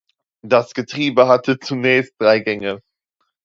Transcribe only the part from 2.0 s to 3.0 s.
drei Gänge.